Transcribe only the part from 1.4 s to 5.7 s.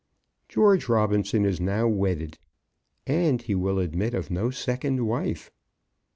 is now wedded, and he will admit of no second wife.